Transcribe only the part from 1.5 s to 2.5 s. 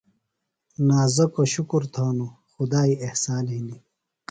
شُکر تھانوۡ۔